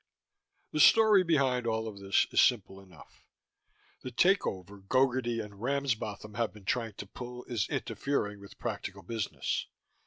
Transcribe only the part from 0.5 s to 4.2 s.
The story behind all of this is simple enough. The